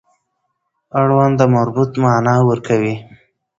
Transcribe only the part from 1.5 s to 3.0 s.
مربوط معنا ورکوي.